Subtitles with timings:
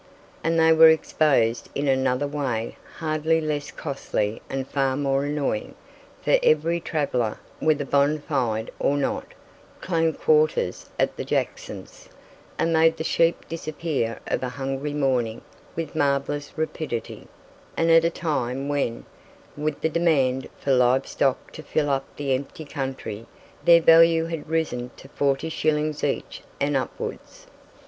[0.43, 5.75] And they were exposed in another way hardly less costly and far more annoying;
[6.23, 9.35] for every "traveller," whether bond fide or not,
[9.79, 12.09] claimed quarters at the Jacksons',
[12.57, 15.41] and made the sheep disappear of a hungry morning
[15.75, 17.27] with marvellous rapidity,
[17.77, 19.05] and at a time when,
[19.55, 23.27] with the demand for live stock to fill up the empty country,
[23.65, 27.45] their value had risen to 40 shillings each and upwards.